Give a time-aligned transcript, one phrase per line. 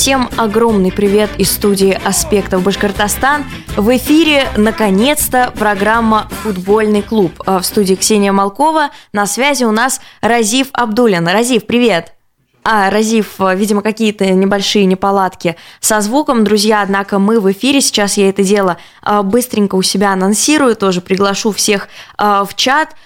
[0.00, 3.44] всем огромный привет из студии «Аспектов Башкортостан».
[3.76, 7.32] В эфире, наконец-то, программа «Футбольный клуб».
[7.44, 8.88] А в студии Ксения Малкова.
[9.12, 11.28] На связи у нас Разив Абдулин.
[11.28, 12.14] Разив, привет!
[12.64, 18.30] А, Разив, видимо, какие-то небольшие неполадки со звуком, друзья, однако мы в эфире, сейчас я
[18.30, 22.96] это дело а, быстренько у себя анонсирую, тоже приглашу всех а, в чат.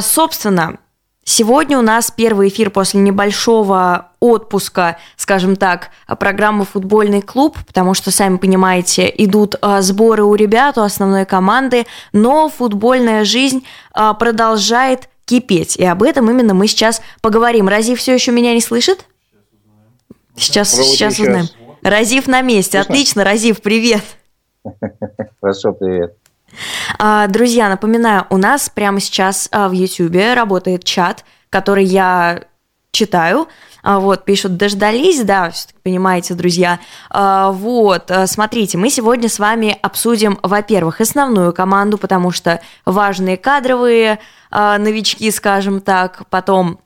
[0.00, 0.78] Собственно,
[1.24, 8.10] Сегодня у нас первый эфир после небольшого отпуска, скажем так, программы «Футбольный клуб», потому что,
[8.10, 15.08] сами понимаете, идут а, сборы у ребят, у основной команды, но футбольная жизнь а, продолжает
[15.24, 17.68] кипеть, и об этом именно мы сейчас поговорим.
[17.68, 19.06] Разив все еще меня не слышит?
[20.36, 21.48] Сейчас, сейчас узнаем.
[21.82, 22.78] Разив на месте.
[22.78, 24.02] Отлично, Разив, привет.
[25.40, 26.16] Хорошо, привет.
[26.98, 32.42] А, друзья, напоминаю, у нас прямо сейчас а, в YouTube работает чат, который я
[32.90, 33.48] читаю.
[33.82, 36.78] А, вот, пишут, дождались, да, все-таки понимаете, друзья.
[37.10, 45.30] Вот, смотрите, мы сегодня с вами обсудим, во-первых, основную команду, потому что важные кадровые новички,
[45.30, 46.78] скажем так, потом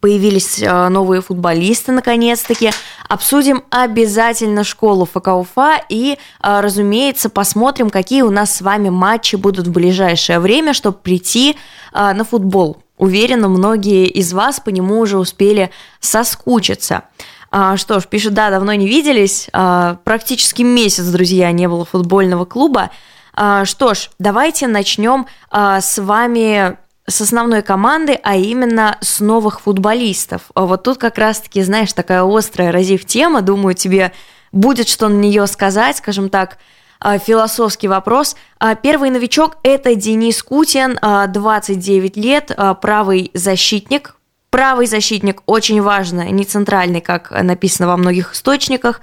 [0.00, 2.70] появились э, новые футболисты наконец-таки.
[3.08, 9.36] Обсудим обязательно школу ФК Уфа и, э, разумеется, посмотрим, какие у нас с вами матчи
[9.36, 11.56] будут в ближайшее время, чтобы прийти
[11.92, 12.82] э, на футбол.
[12.98, 15.70] Уверена, многие из вас по нему уже успели
[16.00, 17.02] соскучиться.
[17.50, 19.48] А, что ж, пишет, да, давно не виделись.
[19.52, 22.90] Практически месяц, друзья, не было футбольного клуба.
[23.34, 30.42] Что ж, давайте начнем с вами с основной команды, а именно с новых футболистов.
[30.54, 34.12] А вот тут как раз-таки, знаешь, такая острая разив тема, думаю, тебе
[34.52, 36.58] будет что на нее сказать, скажем так,
[37.00, 38.36] а, философский вопрос.
[38.60, 44.16] А, первый новичок– это Денис Кутин, 29 лет, правый защитник.
[44.50, 49.00] Правый защитник очень важно, не центральный, как написано во многих источниках.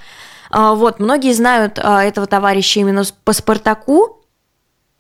[0.52, 4.19] Вот, многие знают этого товарища именно по «Спартаку»,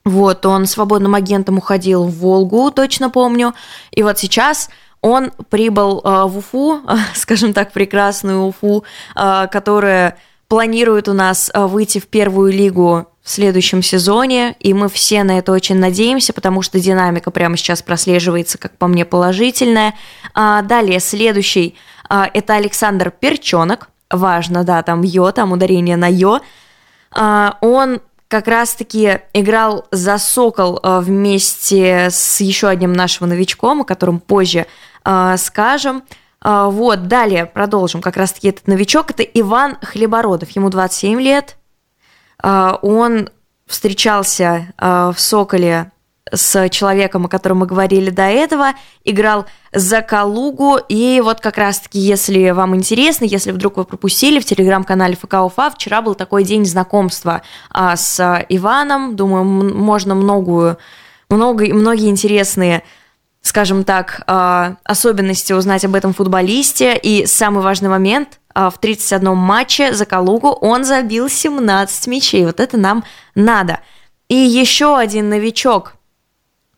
[0.05, 3.53] вот, он свободным агентом уходил в Волгу, точно помню.
[3.91, 4.69] И вот сейчас
[5.01, 6.81] он прибыл э, в Уфу,
[7.15, 8.83] скажем так, прекрасную Уфу,
[9.15, 14.89] э, которая планирует у нас э, выйти в первую лигу в следующем сезоне, и мы
[14.89, 19.93] все на это очень надеемся, потому что динамика прямо сейчас прослеживается, как по мне, положительная.
[20.33, 21.75] А, далее, следующий
[22.09, 26.39] это Александр Перчонок, важно, да, там Йо, там ударение на Йо.
[27.11, 33.85] А, он как раз-таки играл за «Сокол» э, вместе с еще одним нашим новичком, о
[33.85, 34.67] котором позже
[35.03, 36.03] э, скажем.
[36.45, 38.01] Э, вот, далее продолжим.
[38.01, 40.51] Как раз-таки этот новичок– это Иван Хлебородов.
[40.51, 41.57] Ему 27 лет.
[42.41, 43.29] Он
[43.65, 45.91] встречался в «Соколе»
[46.31, 48.73] с человеком, о котором мы говорили до этого,
[49.03, 54.45] играл за Калугу, и вот как раз-таки, если вам интересно, если вдруг вы пропустили, в
[54.45, 60.77] телеграм-канале ФК Уфа вчера был такой день знакомства а, с Иваном, думаю, можно многую,
[61.29, 62.83] много, многие интересные
[63.41, 66.97] скажем так, а, особенности узнать об этом футболисте.
[66.97, 72.45] И самый важный момент, а, в 31 матче за Калугу он забил 17 мячей.
[72.45, 73.03] Вот это нам
[73.35, 73.79] надо.
[74.27, 75.93] И еще один новичок–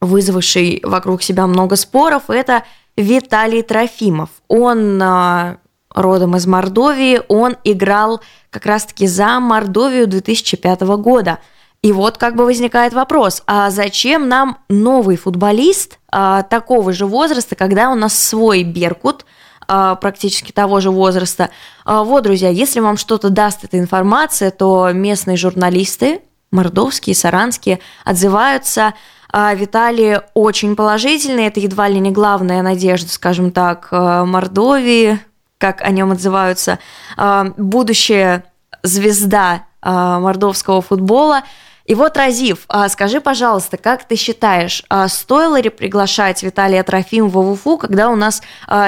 [0.01, 2.63] вызвавший вокруг себя много споров, это
[2.97, 4.29] Виталий Трофимов.
[4.47, 5.57] Он а,
[5.93, 11.39] родом из Мордовии, он играл как раз-таки за Мордовию 2005 года.
[11.81, 17.55] И вот как бы возникает вопрос, а зачем нам новый футболист а, такого же возраста,
[17.55, 19.25] когда у нас свой Беркут,
[19.67, 21.49] а, практически того же возраста.
[21.85, 28.93] А, вот, друзья, если вам что-то даст эта информация, то местные журналисты, мордовские, саранские, отзываются
[29.33, 35.19] Виталий очень положительный, это едва ли не главная надежда, скажем так, э, Мордовии,
[35.61, 36.79] как о нем отзываются,
[37.15, 38.43] а, будущая
[38.83, 41.43] звезда а, мордовского футбола.
[41.85, 47.77] И вот, Разив, скажи, пожалуйста, как ты считаешь, стоило ли приглашать Виталия Трофимова в Уфу,
[47.77, 48.41] когда у нас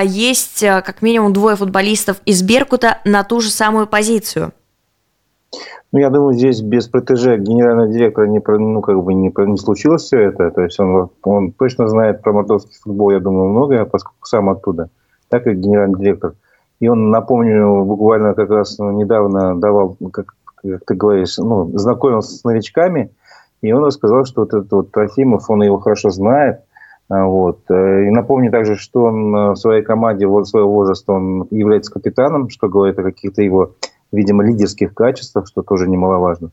[0.04, 4.54] есть как минимум двое футболистов из Беркута на ту же самую позицию?
[5.94, 10.02] Ну, я думаю, здесь без протеже генерального директора не, ну, как бы не, не случилось
[10.02, 10.50] все это.
[10.50, 14.90] То есть он, он точно знает про мордовский футбол, я думаю, многое, поскольку сам оттуда,
[15.30, 16.34] так и генеральный директор.
[16.80, 22.44] И он, напомню, буквально как раз недавно давал, как, как ты говоришь, ну, знакомился с
[22.44, 23.12] новичками,
[23.62, 26.62] и он рассказал, что вот этот вот Трофимов, он его хорошо знает.
[27.08, 27.60] А, вот.
[27.70, 32.68] И напомню также, что он в своей команде вот своего возраста он является капитаном, что
[32.68, 33.74] говорит о каких-то его
[34.14, 36.52] видимо, лидерских качествах, что тоже немаловажно.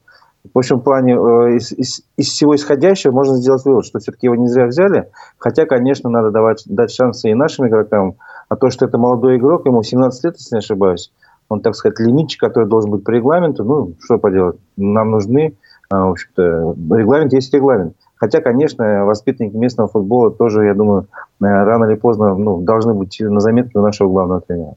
[0.55, 4.37] В общем плане, э, из, из, из всего исходящего можно сделать вывод, что все-таки его
[4.37, 5.09] не зря взяли.
[5.39, 8.15] Хотя, конечно, надо давать, дать шансы и нашим игрокам.
[8.49, 11.13] А то, что это молодой игрок, ему 17 лет, если не ошибаюсь,
[11.51, 13.65] он, так сказать, лимитчик, который должен быть по регламенту.
[13.65, 15.55] Ну, что поделать, нам нужны,
[15.91, 17.95] в общем-то, регламент есть регламент.
[18.17, 21.07] Хотя, конечно, воспитанники местного футбола тоже, я думаю,
[21.41, 24.75] рано или поздно ну, должны быть на заметке у нашего главного тренера.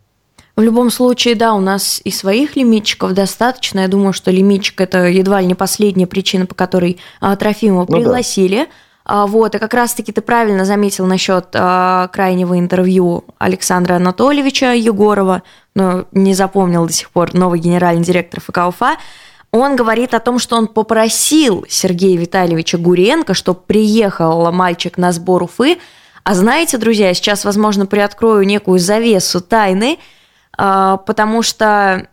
[0.56, 3.80] В любом случае, да, у нас и своих лимитчиков достаточно.
[3.80, 7.98] Я думаю, что лимитчик– это едва ли не последняя причина, по которой а, Трофимова ну,
[7.98, 8.68] пригласили.
[9.06, 9.26] Да.
[9.26, 15.42] Вот, и как раз-таки ты правильно заметил насчет а, крайнего интервью Александра Анатольевича Егорова,
[15.74, 18.98] но не запомнил до сих пор новый генеральный директор ФК УФА.
[19.52, 25.44] Он говорит о том, что он попросил Сергея Витальевича Гуренко, чтобы приехал мальчик на сбор
[25.44, 25.80] Уфы.
[26.24, 29.98] А знаете, друзья, сейчас, возможно, приоткрою некую завесу тайны–
[30.58, 32.08] потому что,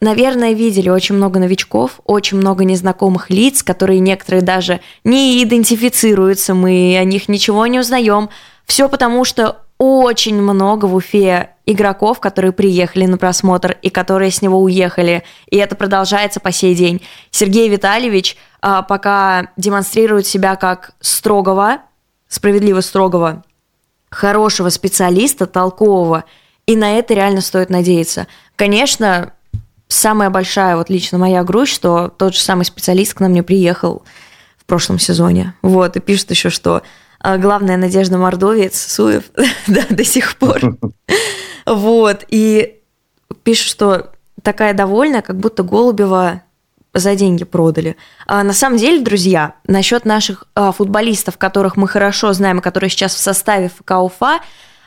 [0.00, 6.96] наверное, видели очень много новичков, очень много незнакомых лиц, которые некоторые даже не идентифицируются, мы
[6.98, 8.30] о них ничего не узнаем.
[8.64, 14.40] Все потому, что очень много в Уфе игроков, которые приехали на просмотр и которые с
[14.40, 15.24] него уехали.
[15.50, 17.02] И это продолжается по сей день.
[17.30, 21.78] Сергей Витальевич а, пока демонстрирует себя как строгого,
[22.28, 23.42] справедливо строгого,
[24.08, 26.24] хорошего специалиста, толкового–
[26.66, 28.26] и на это реально стоит надеяться.
[28.56, 29.32] Конечно,
[29.88, 34.02] самая большая, вот лично моя грусть, что тот же самый специалист к нам не приехал
[34.56, 35.54] в прошлом сезоне.
[35.62, 36.82] Вот, и пишет еще, что
[37.20, 39.24] а, главная надежда Мордовец, Суев,
[39.66, 40.60] да, до сих пор.
[41.64, 42.80] Вот, и
[43.44, 44.10] пишет, что
[44.42, 46.42] такая довольная, как будто Голубева
[46.92, 47.96] за деньги продали.
[48.26, 53.14] А на самом деле, друзья, насчет наших а, футболистов, которых мы хорошо знаем, которые сейчас
[53.14, 54.40] в составе ФК Уфа,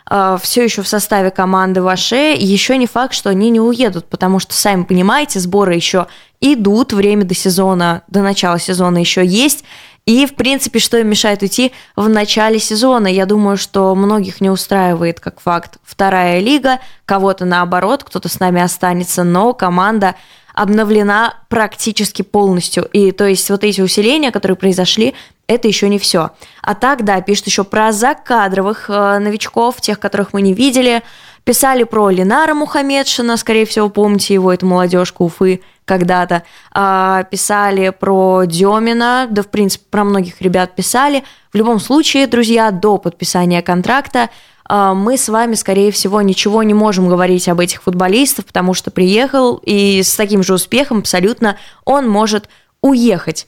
[0.09, 4.39] Э, все еще в составе команды Ваше, еще не факт, что они не уедут, потому
[4.39, 6.07] что, сами понимаете, сборы еще
[6.41, 9.63] идут, время до сезона, до начала сезона еще есть,
[10.05, 13.07] и, в принципе, что им мешает уйти в начале сезона?
[13.07, 18.61] Я думаю, что многих не устраивает как факт вторая лига, кого-то наоборот, кто-то с нами
[18.61, 20.13] останется, но команда
[20.53, 22.85] обновлена практически полностью.
[22.93, 25.15] И то есть вот эти усиления, которые произошли,
[25.47, 26.31] это еще не все.
[26.61, 31.03] А так, да, пишет еще про закадровых э, новичков, тех, которых мы не видели.
[31.43, 36.41] Писали про Ленара Мухаммедшина, скорее всего, помните его, это молодежка Уфы когда-то.
[36.71, 41.23] А, писали про Демина, да, в принципе, про многих ребят писали.
[41.53, 44.31] В любом случае, друзья, до подписания контракта
[44.67, 48.89] а, мы с вами, скорее всего, ничего не можем говорить об этих футболистах, потому что
[48.89, 52.49] приехал, и с таким же успехом абсолютно он может
[52.81, 53.47] уехать.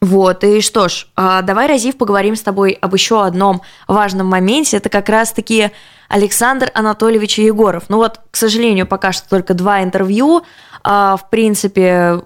[0.00, 4.78] Вот, и что ж, а, давай, Разив, поговорим с тобой об еще одном важном моменте.
[4.78, 5.72] Это как раз-таки
[6.08, 7.84] Александр Анатольевич Егоров.
[7.88, 10.42] Ну вот, к сожалению, пока что только два интервью.
[10.82, 12.22] А, в принципе,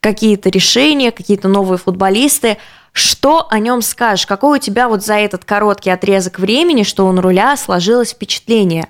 [0.00, 2.58] какие-то решения, какие-то новые футболисты.
[2.92, 4.26] Что о нем скажешь?
[4.26, 8.88] Какое у тебя вот за этот короткий отрезок времени, что он руля, сложилось впечатление?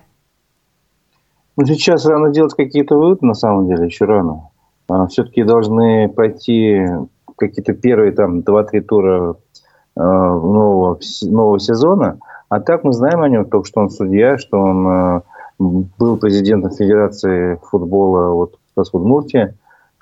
[1.56, 4.50] Ну, сейчас рано делать какие-то выводы, на самом деле, еще рано.
[4.88, 6.86] А, Все-таки должны пройти
[7.36, 9.36] какие-то первые там 2-3 тура
[9.96, 12.18] э, нового, нового сезона.
[12.48, 15.20] А так мы знаем о нем только, что он судья, что он э,
[15.58, 19.54] был президентом Федерации футбола вот, с Удмуртии.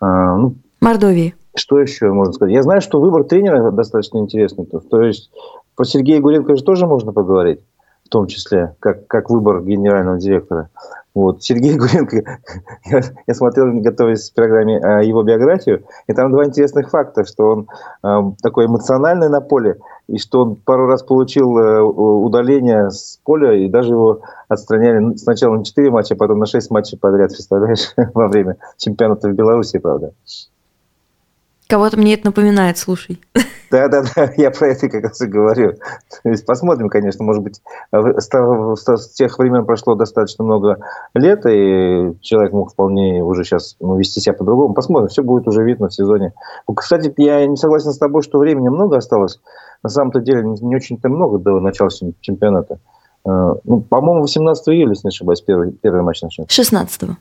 [0.02, 1.34] Э, ну, Мордовии.
[1.56, 2.54] Что еще можно сказать?
[2.54, 4.66] Я знаю, что выбор тренера достаточно интересный.
[4.66, 5.30] То есть
[5.76, 7.60] про Сергея Гуренко же тоже можно поговорить,
[8.04, 10.70] в том числе, как, как выбор генерального директора.
[11.14, 11.44] Вот.
[11.44, 12.16] Сергей Гуренко,
[12.86, 17.44] я, я смотрел, готовясь к программе а, его биографию, и там два интересных факта, что
[17.44, 17.68] он
[18.02, 23.52] э, такой эмоциональный на поле, и что он пару раз получил э, удаление с поля,
[23.52, 27.92] и даже его отстраняли сначала на 4 матча, а потом на 6 матчей подряд, представляешь,
[28.14, 30.12] во время чемпионата в Беларуси, правда.
[31.68, 33.20] Кого-то мне это напоминает, слушай.
[33.70, 35.72] Да-да-да, я про это как раз и говорю.
[36.22, 40.78] То есть посмотрим, конечно, может быть, с тех времен прошло достаточно много
[41.14, 44.74] лет, и человек мог вполне уже сейчас ну, вести себя по-другому.
[44.74, 46.32] Посмотрим, все будет уже видно в сезоне.
[46.74, 49.40] Кстати, я не согласен с тобой, что времени много осталось.
[49.82, 51.90] На самом-то деле не очень-то много до начала
[52.20, 52.78] чемпионата.
[53.26, 56.54] Э, ну, по-моему, 18 июля, если не ошибаюсь, первый, первый матч начнется.
[56.54, 57.16] 16 -го.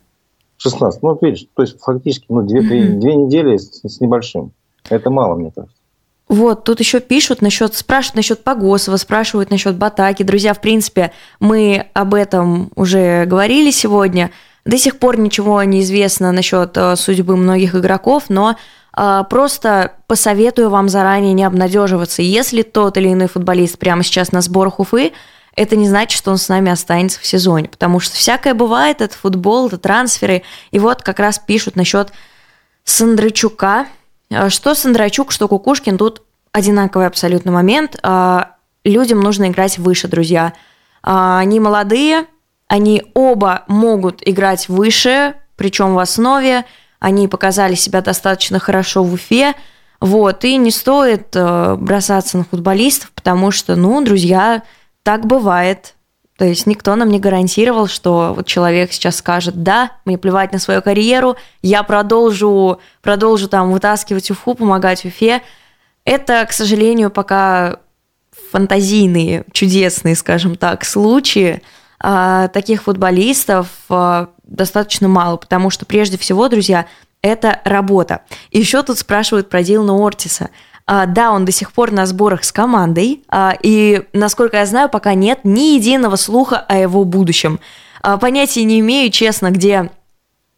[0.57, 1.03] 16.
[1.03, 2.99] Ну, видишь, то есть фактически ну, две, mm-hmm.
[2.99, 4.51] две недели с, с небольшим.
[4.89, 5.75] Это мало, мне кажется.
[6.29, 10.23] Вот, тут еще пишут насчет, спрашивают насчет Погосова, спрашивают насчет Батаки.
[10.23, 14.31] Друзья, в принципе, мы об этом уже говорили сегодня.
[14.65, 18.55] До сих пор ничего не известно насчет э, судьбы многих игроков, но
[18.97, 22.21] э, просто посоветую вам заранее не обнадеживаться.
[22.21, 25.11] Если тот или иной футболист прямо сейчас на сборах Уфы,
[25.55, 29.15] это не значит, что он с нами останется в сезоне, потому что всякое бывает, это
[29.15, 30.43] футбол, это трансферы.
[30.71, 32.11] И вот как раз пишут насчет
[32.85, 33.87] Сандрачука.
[34.35, 37.97] А, что Сандрачук, что Кукушкин, тут одинаковый абсолютно момент.
[38.03, 40.53] А, людям нужно играть выше, друзья.
[41.01, 42.25] А, они молодые,
[42.67, 46.65] они оба могут играть выше, причем в основе.
[46.99, 49.53] Они показали себя достаточно хорошо в Уфе.
[49.99, 54.63] Вот, и не стоит э, бросаться на футболистов, потому что, ну, друзья,
[55.01, 55.95] так бывает.
[56.37, 60.59] То есть никто нам не гарантировал, что вот человек сейчас скажет, да, мне плевать на
[60.59, 65.41] свою карьеру, я продолжу, продолжу там вытаскивать Уфу, помогать Уфе.
[66.05, 67.77] Это, к сожалению, пока
[68.51, 71.61] фантазийные, чудесные, скажем так, случаи.
[71.99, 76.87] А, таких футболистов а, достаточно мало, потому что прежде всего, друзья,
[77.21, 78.21] это работа.
[78.51, 80.49] Еще тут спрашивают про Дилана Ортиса.
[80.85, 84.89] А, да, он до сих пор на сборах с командой, а, и, насколько я знаю,
[84.89, 87.59] пока нет ни единого слуха о его будущем.
[88.01, 89.91] А, понятия не имею, честно, где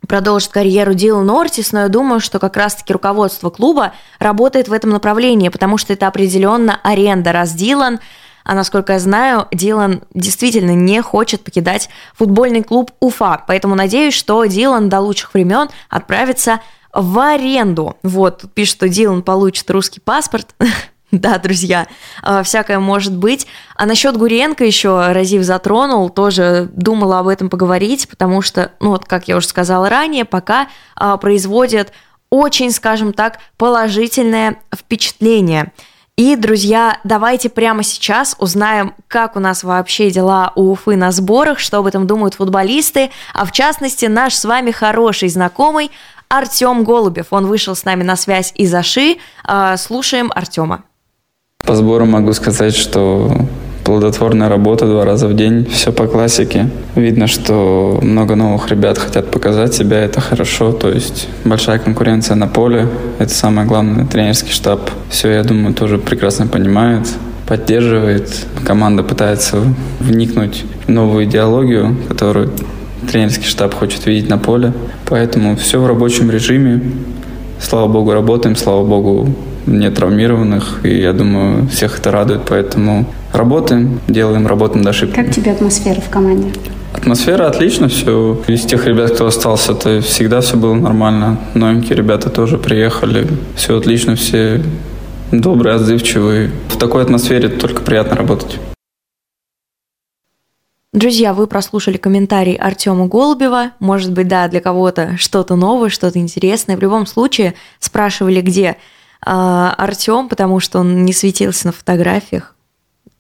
[0.08, 4.92] продолжит карьеру Дилан Ортис, но я думаю, что как раз-таки руководство клуба работает в этом
[4.92, 8.00] направлении, потому что это определенно аренда, раз Дилан
[8.46, 13.44] а насколько я знаю, Дилан действительно не хочет покидать футбольный клуб Уфа.
[13.48, 16.62] Поэтому надеюсь, что Дилан до лучших времен отправится
[16.96, 17.98] в аренду.
[18.04, 20.56] Вот, пишет, что Дилан получит русский паспорт.
[21.12, 21.88] Да, друзья,
[22.24, 23.48] а, всякое может быть.
[23.78, 29.06] А насчет Гуренко еще Разив затронул, тоже думала об этом поговорить, потому что, ну вот,
[29.06, 31.94] как я уже сказала ранее, пока а, производят
[32.32, 35.72] очень, скажем так, положительное впечатление.
[36.18, 41.60] И, друзья, давайте прямо сейчас узнаем, как у нас вообще дела у Уфы на сборах,
[41.60, 45.92] что об этом думают футболисты, а в частности наш с вами хороший знакомый
[46.30, 47.28] Артем Голубев.
[47.32, 49.18] Он вышел с нами на связь из Аши.
[49.44, 50.84] А, слушаем Артема.
[51.66, 53.32] По сбору могу сказать, что
[53.86, 56.70] плодотворная работа два раза в день, все по классике.
[56.96, 62.48] Видно, что много новых ребят хотят показать себя, это хорошо, то есть большая конкуренция на
[62.48, 62.88] поле,
[63.20, 64.90] это самое главное, тренерский штаб.
[65.10, 67.08] Все, я думаю, тоже прекрасно понимает,
[67.48, 68.48] поддерживает.
[68.66, 69.58] Команда пытается
[70.00, 72.52] вникнуть в новую идеологию, которую
[73.06, 74.74] тренерский штаб хочет видеть на поле.
[75.06, 76.82] Поэтому все в рабочем режиме.
[77.60, 79.30] Слава богу, работаем, слава богу,
[79.66, 85.26] нет травмированных, и я думаю, всех это радует, поэтому работаем, делаем, работаем над ошибками.
[85.26, 86.50] Как тебе атмосфера в команде?
[86.94, 88.42] Атмосфера отлично, все.
[88.48, 91.40] Из тех ребят, кто остался, то всегда все было нормально.
[91.54, 94.62] Новенькие ребята тоже приехали, все отлично, все
[95.32, 96.52] добрые, отзывчивые.
[96.70, 98.60] В такой атмосфере только приятно работать.
[100.96, 103.72] Друзья, вы прослушали комментарий Артема Голубева.
[103.80, 106.78] Может быть, да, для кого-то что-то новое, что-то интересное.
[106.78, 108.76] В любом случае, спрашивали, где э,
[109.26, 112.56] Артем, потому что он не светился на фотографиях.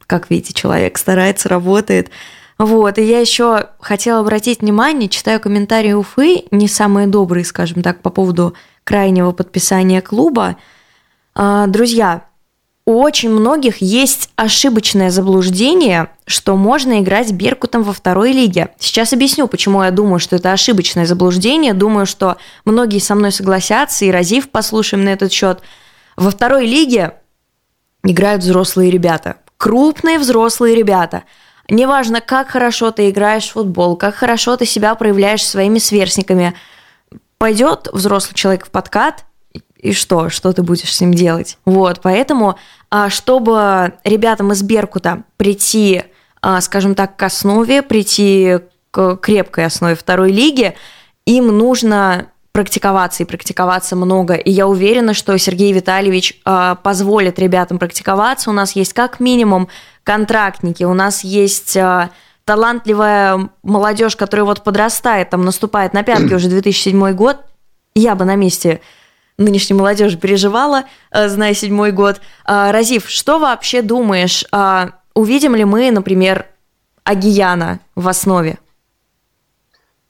[0.07, 2.11] Как видите, человек старается, работает.
[2.57, 8.01] Вот, и я еще хотела обратить внимание, читаю комментарии Уфы, не самые добрые, скажем так,
[8.01, 8.53] по поводу
[8.85, 10.55] крайнего подписания клуба.
[11.35, 12.23] Э, друзья,
[12.85, 18.69] у очень многих есть ошибочное заблуждение, что можно играть Беркутом во второй лиге.
[18.79, 21.73] Сейчас объясню, почему я думаю, что это ошибочное заблуждение.
[21.73, 25.61] Думаю, что многие со мной согласятся, и Разив послушаем на этот счет.
[26.15, 27.15] Во второй лиге
[28.03, 29.37] играют взрослые ребята.
[29.57, 31.23] Крупные взрослые ребята.
[31.67, 36.53] Неважно, как хорошо ты играешь в футбол, как хорошо ты себя проявляешь своими сверстниками.
[37.39, 39.25] Пойдет взрослый человек в подкат,
[39.85, 40.29] и что?
[40.29, 41.57] Что ты будешь с ним делать?
[41.65, 42.57] Вот, поэтому,
[42.89, 46.03] а, чтобы ребятам из Беркута прийти,
[46.41, 48.59] а, скажем так, к основе, прийти
[48.91, 50.73] к крепкой основе второй лиги,
[51.25, 54.35] им нужно практиковаться и практиковаться много.
[54.35, 58.49] И я уверена, что Сергей Витальевич э, позволит ребятам практиковаться.
[58.49, 59.67] У нас есть как минимум
[60.05, 62.09] контрактники, у нас есть э,
[62.45, 67.39] талантливая молодежь, которая вот подрастает, там наступает на пятки уже 2007 год.
[67.93, 68.79] Я бы на месте
[69.37, 72.21] нынешней молодежи переживала, э, зная седьмой год.
[72.45, 76.45] А, Разив, что вообще думаешь, а, увидим ли мы, например,
[77.03, 78.57] Агияна в основе?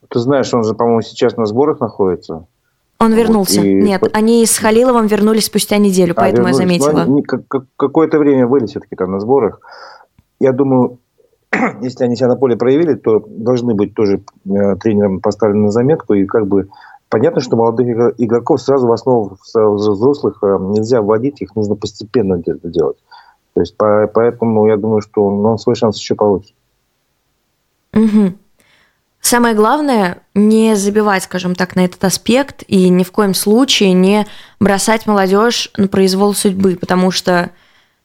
[0.10, 2.46] Ты знаешь, он же, по-моему, сейчас на сборах находится.
[3.00, 3.60] Он вернулся.
[3.60, 3.74] Вот, и...
[3.74, 6.80] Нет, они с Халиловым вернулись спустя неделю, а, поэтому вернулись.
[6.80, 7.06] я заметила.
[7.06, 7.24] Ну,
[7.76, 9.60] какое-то время были все-таки там на сборах.
[10.40, 11.00] Я думаю,
[11.82, 16.14] если они себя на поле проявили, то должны быть тоже э, тренером поставлены на заметку
[16.14, 16.70] и как бы
[17.16, 22.68] Понятно, что молодых игроков сразу в основу взрослых э, нельзя вводить, их нужно постепенно где-то
[22.68, 22.98] делать.
[23.54, 26.54] То есть поэтому я думаю, что он свой шанс еще получит.
[27.94, 28.34] Угу.
[29.22, 34.28] Самое главное не забивать, скажем так, на этот аспект и ни в коем случае не
[34.60, 37.52] бросать молодежь на произвол судьбы, потому что,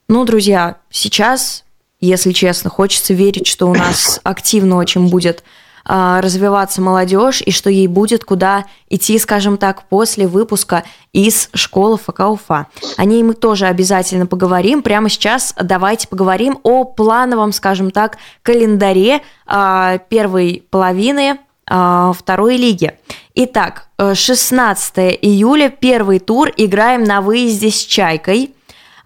[0.06, 1.64] ну, друзья, сейчас,
[1.98, 5.42] если честно, хочется верить, что у нас активно очень будет
[5.84, 12.20] развиваться молодежь и что ей будет куда идти, скажем так, после выпуска из школы ФК
[12.20, 12.66] Уфа.
[12.96, 14.82] О ней мы тоже обязательно поговорим.
[14.82, 21.38] Прямо сейчас давайте поговорим о плановом, скажем так, календаре а, первой половины
[21.70, 22.98] второй лиги.
[23.36, 28.54] Итак, 16 июля, первый тур, играем на выезде с «Чайкой».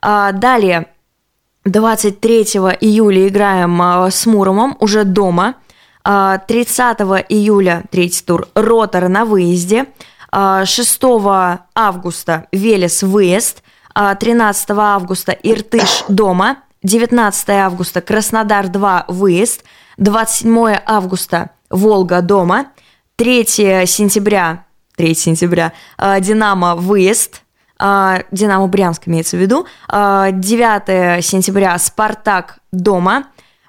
[0.00, 0.86] Далее,
[1.66, 2.42] 23
[2.80, 5.56] июля играем с Муромом уже дома.
[6.04, 9.86] 30 июля, третий тур, Ротор на выезде.
[10.32, 11.00] 6
[11.74, 13.62] августа Велес выезд.
[13.94, 16.58] 13 августа Иртыш дома.
[16.82, 19.64] 19 августа Краснодар 2 выезд.
[19.96, 22.66] 27 августа Волга дома.
[23.16, 23.44] 3
[23.86, 24.64] сентября,
[24.96, 25.72] 3 сентября
[26.20, 27.42] Динамо выезд.
[27.78, 29.66] Динамо Брянск имеется в виду.
[29.88, 33.24] 9 сентября Спартак дома.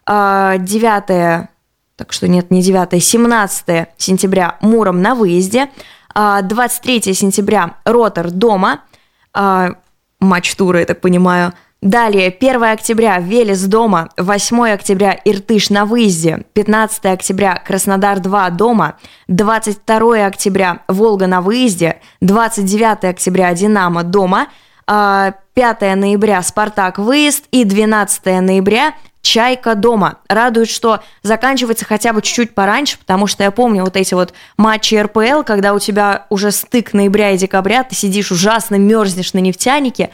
[0.07, 1.47] 9
[1.95, 5.69] так что нет, не 9, 17 сентября Муром на выезде,
[6.13, 8.81] 23 сентября Ротор дома,
[10.19, 11.53] матч тура, я так понимаю,
[11.85, 18.97] Далее, 1 октября Велес дома, 8 октября Иртыш на выезде, 15 октября Краснодар 2 дома,
[19.27, 24.47] 22 октября Волга на выезде, 29 октября Динамо дома,
[24.87, 30.19] 5 ноября Спартак выезд и 12 ноября Чайка дома.
[30.27, 34.93] Радует, что заканчивается хотя бы чуть-чуть пораньше, потому что я помню вот эти вот матчи
[34.93, 40.11] РПЛ, когда у тебя уже стык ноября и декабря, ты сидишь ужасно, мерзнешь на нефтянике.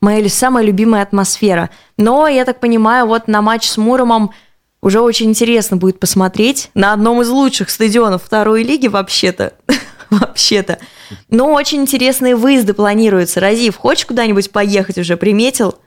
[0.00, 1.70] Моя самая любимая атмосфера.
[1.96, 4.30] Но, я так понимаю, вот на матч с Муромом
[4.80, 9.54] уже очень интересно будет посмотреть на одном из лучших стадионов второй лиги вообще-то.
[10.10, 10.78] вообще-то.
[11.28, 13.40] Но очень интересные выезды планируются.
[13.40, 15.80] Разив, хочешь куда-нибудь поехать уже, приметил?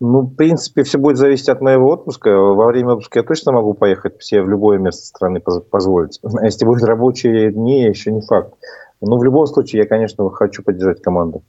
[0.00, 2.30] Ну, в принципе, все будет зависеть от моего отпуска.
[2.30, 6.20] Во время отпуска я точно могу поехать все в любое место страны позволить.
[6.22, 8.54] А если будут рабочие дни, еще не факт.
[9.00, 11.42] Но в любом случае, я, конечно, хочу поддержать команду.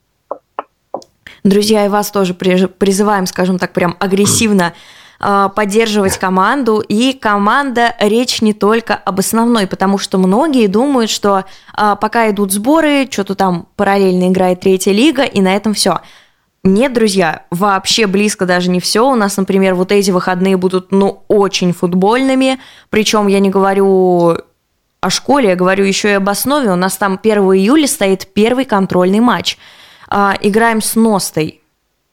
[1.43, 4.73] Друзья, и вас тоже призываем, скажем так, прям агрессивно
[5.19, 6.79] а, поддерживать команду.
[6.79, 12.51] И команда речь не только об основной, потому что многие думают, что а, пока идут
[12.51, 15.99] сборы, что-то там параллельно играет третья лига, и на этом все.
[16.63, 19.09] Нет, друзья, вообще близко даже не все.
[19.09, 22.59] У нас, например, вот эти выходные будут, ну, очень футбольными.
[22.89, 24.37] Причем я не говорю
[25.01, 26.69] о школе, я говорю еще и об основе.
[26.69, 29.57] У нас там 1 июля стоит первый контрольный матч.
[30.09, 31.61] А, играем с Ностой.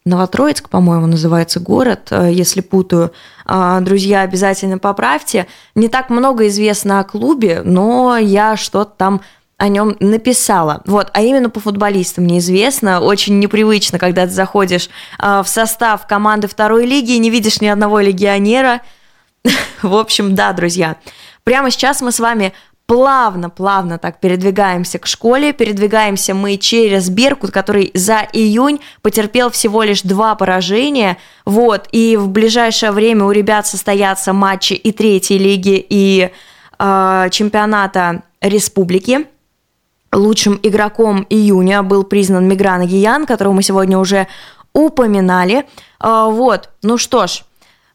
[0.04, 3.10] Новотроицк, по-моему, называется город, э, если путаю.
[3.44, 5.48] А, друзья, обязательно поправьте.
[5.74, 9.20] Не так много известно о клубе, но я что-то там
[9.58, 10.82] о нем написала.
[10.84, 13.00] Вот, а именно по футболистам неизвестно.
[13.00, 17.66] Очень непривычно, когда ты заходишь э, в состав команды второй лиги и не видишь ни
[17.66, 18.82] одного легионера.
[19.82, 20.96] В общем, да, друзья.
[21.44, 22.52] Прямо сейчас мы с вами
[22.86, 25.54] плавно-плавно так передвигаемся к школе.
[25.54, 31.16] Передвигаемся мы через Беркут, который за июнь потерпел всего лишь два поражения.
[31.46, 36.30] Вот, и в ближайшее время у ребят состоятся матчи и третьей лиги, и
[36.78, 39.26] э, чемпионата республики.
[40.16, 44.28] Лучшим игроком июня был признан Мигран Агиян, которого мы сегодня уже
[44.72, 45.66] упоминали.
[46.00, 47.42] А, вот, ну что ж,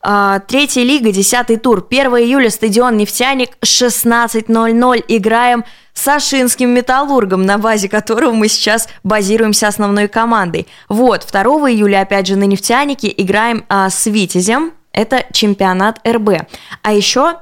[0.04, 1.84] а, Третья лига, десятый тур.
[1.90, 5.04] 1 июля, стадион «Нефтяник», 16.00.
[5.08, 10.68] Играем с Ашинским металлургом, на базе которого мы сейчас базируемся основной командой.
[10.90, 14.74] Вот, 2 июля, опять же, на «Нефтянике» играем а, с «Витязем».
[14.94, 16.48] Это чемпионат РБ.
[16.84, 17.38] А еще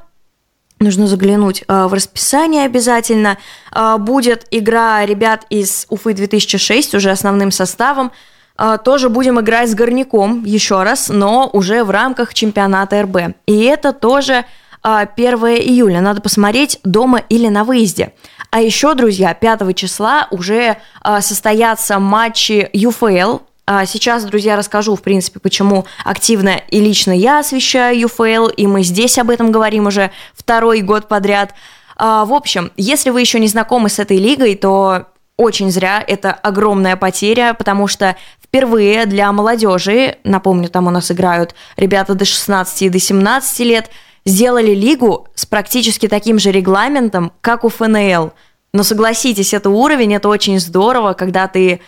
[0.79, 3.37] Нужно заглянуть э, в расписание обязательно.
[3.75, 8.13] Э, будет игра ребят из Уфы 2006 уже основным составом.
[8.57, 13.35] Э, тоже будем играть с Горняком еще раз, но уже в рамках чемпионата РБ.
[13.45, 14.45] И это тоже
[14.81, 15.99] 1 июля.
[15.99, 18.13] Надо посмотреть дома или на выезде.
[18.49, 20.77] А еще, друзья, 5 числа уже
[21.19, 23.48] состоятся матчи ЮФЛ а
[23.85, 29.19] сейчас, друзья, расскажу, в принципе, почему активно и лично я освещаю UFL, и мы здесь
[29.19, 31.53] об этом говорим уже второй год подряд.
[31.95, 35.05] А, в общем, если вы еще не знакомы с этой лигой, то
[35.37, 41.53] очень зря, это огромная потеря, потому что впервые для молодежи, напомню, там у нас играют
[41.77, 43.91] ребята до 16 и до 17 лет,
[44.25, 48.33] сделали лигу с практически таким же регламентом, как у ФНЛ.
[48.73, 51.81] Но согласитесь, это уровень, это очень здорово, когда ты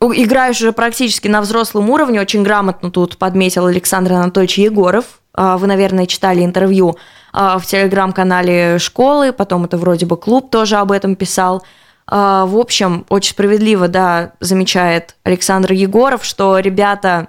[0.00, 5.04] играешь уже практически на взрослом уровне, очень грамотно тут подметил Александр Анатольевич Егоров.
[5.34, 6.96] А, вы, наверное, читали интервью
[7.32, 11.64] а, в телеграм-канале школы, потом это вроде бы клуб тоже об этом писал.
[12.06, 17.28] А, в общем, очень справедливо, да, замечает Александр Егоров, что ребята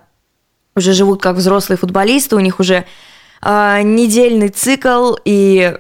[0.76, 2.86] уже живут как взрослые футболисты, у них уже
[3.42, 5.78] недельный цикл, и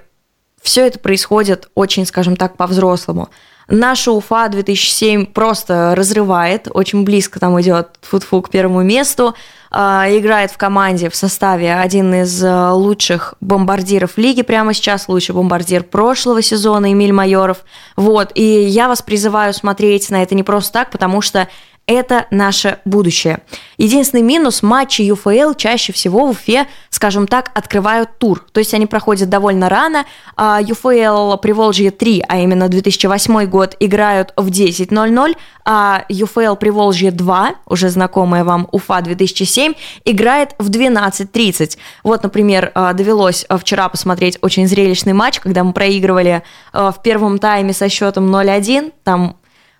[0.61, 3.29] все это происходит очень, скажем так, по-взрослому.
[3.67, 9.35] Наша Уфа 2007 просто разрывает, очень близко там идет футфу к первому месту.
[9.71, 15.35] А, играет в команде в составе один из э, лучших бомбардиров лиги прямо сейчас, лучший
[15.35, 17.59] бомбардир прошлого сезона Эмиль Майоров.
[17.95, 21.47] Вот, и я вас призываю смотреть на это не просто так, потому что
[21.89, 23.39] это наше будущее.
[23.77, 28.45] Единственный минус– матчи ЮФЛ чаще всего в Уфе, скажем так, открывают тур.
[28.51, 30.05] То есть они проходят довольно рано.
[30.35, 37.89] А Приволжье 3, а именно 2008 год, играют в 10.00, а ЮФЛ Приволжье 2, уже
[37.89, 39.73] знакомая вам Уфа 2007,
[40.05, 41.77] играет в 12.30.
[42.03, 47.39] Вот, например, а, довелось вчера посмотреть очень зрелищный матч, когда мы проигрывали а, в первом
[47.39, 48.93] тайме со счетом 0-1.
[49.03, 49.38] Там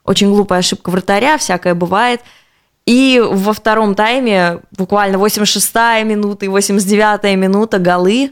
[0.09, 2.21] очень глупая ошибка вратаря, всякое бывает.
[2.87, 8.31] И во втором тайме, буквально 86-я минута и 89-я минута, голы,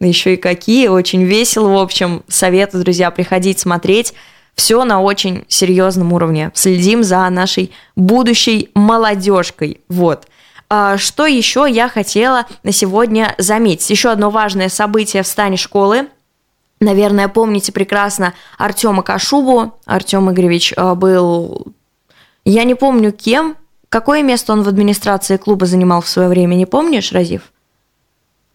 [0.00, 4.14] еще и какие, очень весело, в общем, советую, друзья, приходить смотреть.
[4.54, 6.50] Все на очень серьезном уровне.
[6.54, 9.82] Следим за нашей будущей молодежкой.
[9.90, 10.26] Вот.
[10.70, 13.90] А что еще я хотела на сегодня заметить?
[13.90, 16.08] Еще одно важное событие в стане школы–
[16.82, 19.74] Наверное, помните прекрасно Артема Кашубу.
[19.86, 21.68] Артем Игоревич э, был,
[22.44, 23.56] я не помню кем,
[23.88, 27.52] какое место он в администрации клуба занимал в свое время, не помнишь, Разив?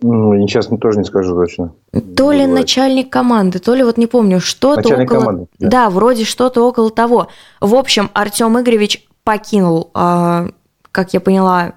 [0.01, 1.71] Ну, сейчас тоже не скажу точно.
[2.17, 5.19] То ли начальник команды, то ли вот не помню, что-то начальник около...
[5.21, 5.69] Команды, да.
[5.69, 7.29] да, вроде что-то около того.
[7.61, 10.49] В общем, Артем Игоревич покинул, э,
[10.91, 11.75] как я поняла,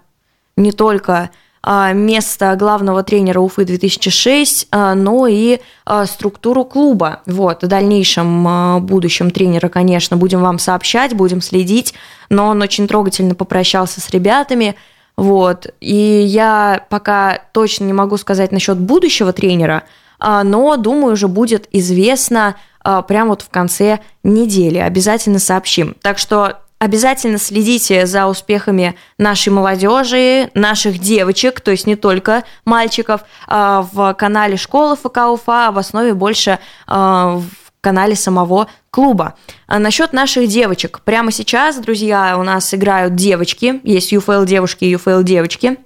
[0.56, 1.30] не только а,
[1.66, 7.20] место главного тренера Уфы 2006, а, но и а, структуру клуба.
[7.26, 11.94] Вот, в дальнейшем будущем тренера, конечно, будем вам сообщать, будем следить,
[12.30, 14.74] но он очень трогательно попрощался с ребятами,
[15.16, 19.82] вот, и я пока точно не могу сказать насчет будущего тренера,
[20.18, 24.78] но, думаю, уже будет известно прямо вот в конце недели.
[24.78, 25.94] Обязательно сообщим.
[26.00, 33.20] Так что Обязательно следите за успехами нашей молодежи, наших девочек, то есть не только мальчиков,
[33.46, 39.34] а, в канале школы ФК Уфа, а в основе больше а, в канале самого клуба.
[39.66, 41.00] А насчет наших девочек.
[41.04, 43.82] Прямо сейчас, друзья, у нас играют девочки.
[43.84, 45.76] Есть UFL девушки и UFL девочки.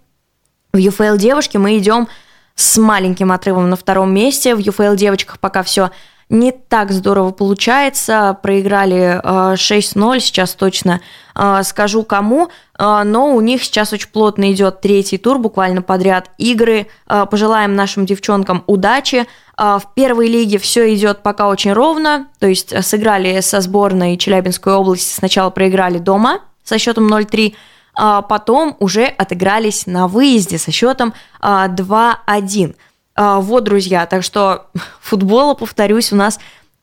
[0.73, 2.07] В UFL девушки мы идем
[2.55, 4.55] с маленьким отрывом на втором месте.
[4.55, 5.91] В UFL девочках пока все
[6.29, 8.39] не так здорово получается.
[8.43, 11.01] Проиграли 6-0, э, сейчас точно
[11.35, 16.31] э, скажу кому, э, но у них сейчас очень плотно идет третий тур, буквально подряд
[16.39, 16.87] игры.
[17.07, 19.27] Пожелаем нашим девчонкам удачи.
[19.57, 25.15] В первой лиге все идет пока очень ровно, то есть сыграли со сборной Челябинской области,
[25.15, 27.55] сначала проиграли дома со счетом 0-3,
[27.95, 32.75] а потом уже отыгрались на выезде со счетом 2-1.
[33.15, 34.67] А, вот, друзья, так что
[35.01, 36.39] футбола, повторюсь, у нас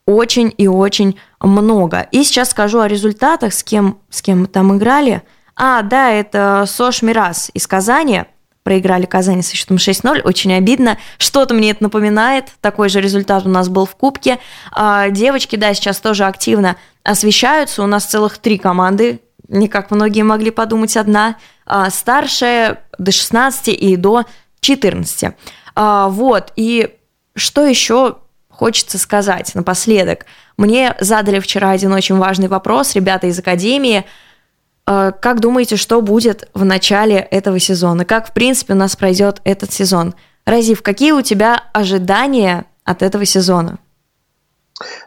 [0.06, 2.08] очень и очень много.
[2.12, 5.24] И сейчас скажу о результатах, с кем, с кем мы там играли.
[5.56, 8.24] А, да, это Сош Мирас из Казани.
[8.64, 10.22] Проиграли Казани со счетом 6-0.
[10.22, 10.98] Очень обидно.
[11.18, 12.46] Что-то мне это напоминает.
[12.62, 14.40] Такой же результат у нас был в Кубке.
[14.72, 17.84] А, девочки, да, сейчас тоже активно освещаются.
[17.84, 19.20] У нас целых три команды.
[19.48, 21.38] Не как многие могли подумать, одна.
[21.66, 24.26] А, старшая до 16 и до
[24.62, 25.34] 14.
[25.84, 26.96] А, вот, и
[27.34, 30.28] что еще хочется сказать напоследок?
[30.56, 34.06] Мне задали вчера один очень важный вопрос, ребята из Академии.
[34.86, 38.06] А, как думаете, что будет в начале этого сезона?
[38.06, 40.14] Как, в принципе, у нас пройдет этот сезон?
[40.46, 43.80] Разив, какие у тебя ожидания от этого сезона?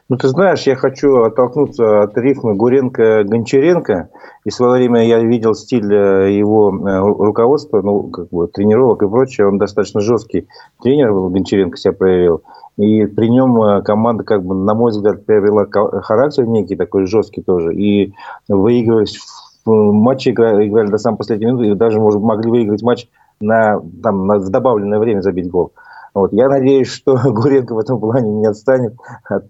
[0.08, 4.08] Ну, ты знаешь, я хочу оттолкнуться от рифмы Гуренко-Гончаренко.
[4.44, 9.02] И в свое время я видел стиль э, его э, руководства, ну, как бы тренировок
[9.02, 9.48] и прочее.
[9.48, 10.46] Он достаточно жесткий
[10.82, 12.42] тренер был, Гончаренко себя проявил.
[12.76, 15.66] И при нем э, команда, как бы, на мой взгляд, приобрела
[16.02, 17.74] характер некий, такой жесткий тоже.
[17.74, 18.12] И
[18.48, 19.18] выигрывать
[19.64, 23.08] в матче играли, играли до самой последней минуты, и даже, может, могли выиграть матч
[23.40, 25.72] на, там, на, в добавленное время забить гол.
[26.14, 26.32] Вот.
[26.32, 29.44] Я надеюсь, что Гуренко в этом плане не отстанет от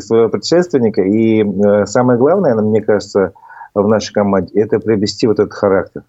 [0.00, 1.02] своего предшественника.
[1.02, 3.32] И э, самое главное, мне кажется,
[3.74, 6.02] в нашей команде, это приобрести вот этот характер.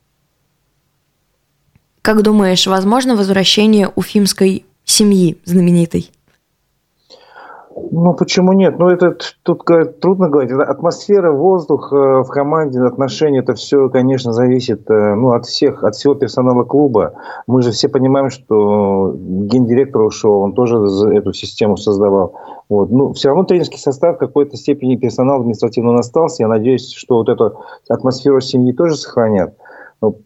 [2.01, 6.11] Как думаешь, возможно возвращение уфимской семьи знаменитой?
[7.91, 8.77] Ну, почему нет?
[8.77, 9.63] Ну, это тут
[9.99, 10.51] трудно говорить.
[10.51, 15.95] Атмосфера, воздух э, в команде, отношения, это все, конечно, зависит э, ну, от всех, от
[15.95, 17.13] всего персонала клуба.
[17.47, 20.77] Мы же все понимаем, что гендиректор ушел, он тоже
[21.13, 22.35] эту систему создавал.
[22.69, 22.91] Вот.
[22.91, 26.43] Ну, все равно тренерский состав в какой-то степени персонал административно остался.
[26.43, 29.55] Я надеюсь, что вот эту атмосферу семьи тоже сохранят.
[30.01, 30.19] Ну,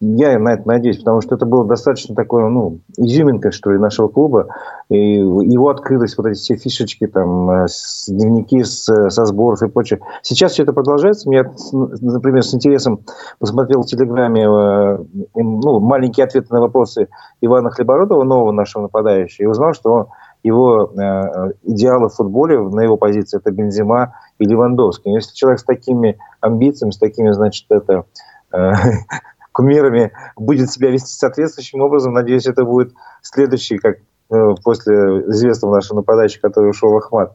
[0.00, 4.06] я на это надеюсь, потому что это было достаточно такое, ну, изюминка, что ли, нашего
[4.08, 4.46] клуба.
[4.88, 9.68] И его открылись вот эти все фишечки, там, э, с, дневники с, со сборов и
[9.68, 10.00] прочее.
[10.22, 11.28] Сейчас все это продолжается.
[11.30, 13.00] Я, например, с интересом
[13.40, 14.98] посмотрел в Телеграме э,
[15.34, 17.08] ну, маленькие ответы на вопросы
[17.40, 20.10] Ивана Хлебородова, нового нашего нападающего, и узнал, что
[20.42, 25.12] его э, идеалы в футболе на его позиции это Бензима и Левандовский.
[25.12, 28.04] Если человек с такими амбициями, с такими, значит, это
[28.52, 28.72] э,
[29.52, 33.98] кумирами будет себя вести соответствующим образом, надеюсь, это будет следующий, как
[34.30, 34.94] э, после
[35.28, 37.32] известного нашего нападающего, который ушел в Ахмат.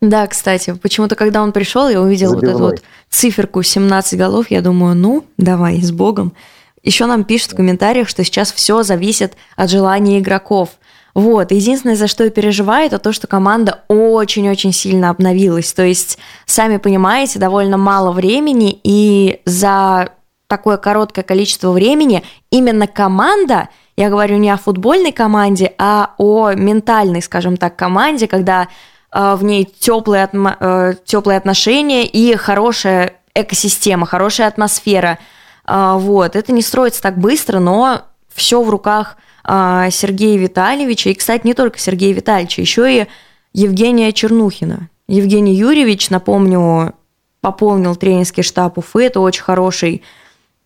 [0.00, 2.52] Да, кстати, почему-то, когда он пришел, я увидел Забивной.
[2.52, 6.34] вот эту вот циферку 17 голов, я думаю, ну, давай, с Богом.
[6.84, 10.70] Еще нам пишут в комментариях, что сейчас все зависит от желания игроков–
[11.14, 15.72] вот, единственное, за что я переживаю, это то, что команда очень-очень сильно обновилась.
[15.72, 20.10] То есть, сами понимаете, довольно мало времени, и за
[20.48, 27.22] такое короткое количество времени именно команда, я говорю не о футбольной команде, а о ментальной,
[27.22, 28.68] скажем так, команде, когда
[29.12, 35.18] э, в ней теплые, отма- э, теплые отношения и хорошая экосистема, хорошая атмосфера.
[35.66, 39.16] Э, вот, это не строится так быстро, но все в руках
[39.48, 43.06] Сергея Витальевича, и, кстати, не только Сергея Витальевича, еще и
[43.54, 44.90] Евгения Чернухина.
[45.08, 46.94] Евгений Юрьевич, напомню,
[47.40, 50.02] пополнил тренерский штаб Уфы, это очень хороший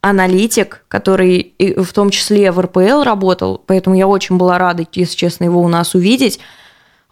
[0.01, 5.45] аналитик, который в том числе в РПЛ работал, поэтому я очень была рада, если честно,
[5.45, 6.41] его у нас увидеть.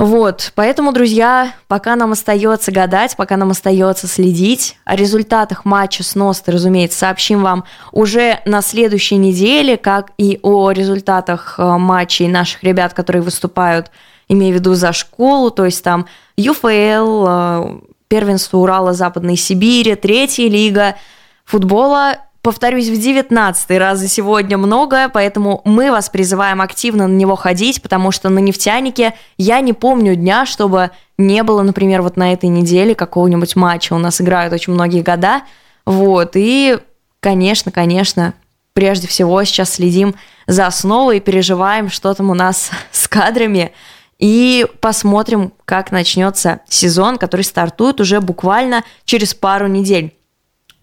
[0.01, 6.15] Вот, поэтому, друзья, пока нам остается гадать, пока нам остается следить, о результатах матча с
[6.15, 12.65] Ностой, разумеется, сообщим вам уже на следующей неделе, как и о результатах э, матчей наших
[12.65, 13.91] ребят, которые выступают,
[14.27, 16.07] имею в виду за школу, то есть там
[16.39, 20.97] ЮФЛ, э, первенство Урала Западной Сибири, третья лига
[21.45, 27.37] футбола повторюсь, в девятнадцатый раз за сегодня много, поэтому мы вас призываем активно на него
[27.37, 32.33] ходить, потому что на нефтянике я не помню дня, чтобы не было, например, вот на
[32.33, 33.92] этой неделе какого-нибудь матча.
[33.92, 35.42] У нас играют очень многие года.
[35.85, 36.79] Вот, и,
[37.20, 38.35] конечно, конечно,
[38.72, 40.14] прежде всего сейчас следим
[40.46, 43.72] за основой и переживаем, что там у нас с кадрами.
[44.18, 50.14] И посмотрим, как начнется сезон, который стартует уже буквально через пару недель.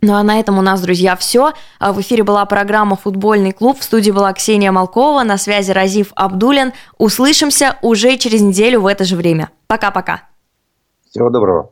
[0.02, 1.54] Ну а на этом у нас, друзья, все.
[1.80, 3.80] А, в эфире была программа «Футбольный клуб».
[3.80, 6.74] В студии была Ксения Малкова, на связи Разив Абдулин.
[6.98, 9.50] Услышимся уже через неделю в это же время.
[9.68, 10.24] Пока-пока.
[11.10, 11.72] Всего доброго.